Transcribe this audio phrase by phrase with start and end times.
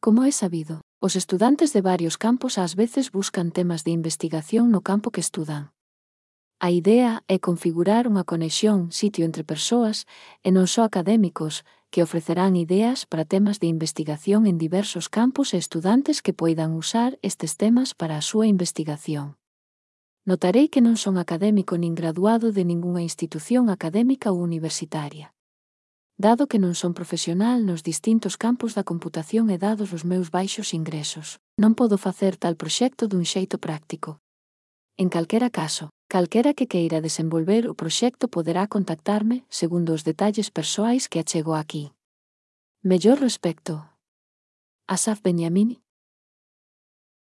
[0.00, 4.80] Como é sabido, os estudantes de varios campos ás veces buscan temas de investigación no
[4.80, 5.76] campo que estudan.
[6.58, 10.08] A idea é configurar unha conexión sitio entre persoas,
[10.40, 15.60] e non só académicos, que ofrecerán ideas para temas de investigación en diversos campos e
[15.60, 19.36] estudantes que poidan usar estes temas para a súa investigación.
[20.24, 25.36] Notarei que non son académico nin graduado de ningunha institución académica ou universitaria
[26.20, 30.76] dado que non son profesional nos distintos campos da computación e dados os meus baixos
[30.76, 31.40] ingresos.
[31.56, 34.20] Non podo facer tal proxecto dun xeito práctico.
[35.00, 41.08] En calquera caso, calquera que queira desenvolver o proxecto poderá contactarme segundo os detalles persoais
[41.08, 41.96] que achego aquí.
[42.84, 43.88] Mellor respecto.
[44.84, 45.80] Asaf Benjamini